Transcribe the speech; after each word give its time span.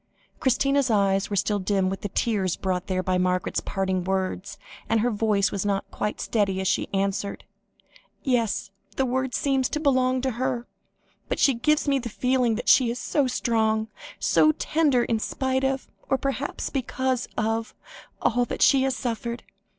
Christina's 0.39 0.89
eyes 0.89 1.29
were 1.29 1.35
still 1.35 1.59
dim 1.59 1.87
with 1.87 2.01
the 2.01 2.09
tears 2.09 2.55
brought 2.55 2.87
there 2.87 3.03
by 3.03 3.19
Margaret's 3.19 3.59
parting 3.63 4.03
words, 4.03 4.57
and 4.89 5.01
her 5.01 5.11
voice 5.11 5.51
was 5.51 5.63
not 5.63 5.91
quite 5.91 6.19
steady, 6.19 6.59
as 6.59 6.67
she 6.67 6.89
answered 6.91 7.43
"Yes; 8.23 8.71
the 8.95 9.05
word 9.05 9.35
seems 9.35 9.69
to 9.69 9.79
belong 9.79 10.19
to 10.21 10.31
her, 10.41 10.65
but 11.29 11.37
she 11.37 11.53
gives 11.53 11.87
me 11.87 11.99
the 11.99 12.09
feeling 12.09 12.55
that 12.55 12.67
she 12.67 12.89
is 12.89 12.97
so 12.97 13.27
strong, 13.27 13.89
so 14.17 14.53
tender, 14.53 15.03
in 15.03 15.19
spite 15.19 15.63
of, 15.63 15.87
or 16.09 16.17
perhaps 16.17 16.71
because 16.71 17.27
of, 17.37 17.75
all 18.23 18.43
that 18.45 18.63
she 18.63 18.81
has 18.81 18.95
suffered. 18.95 19.43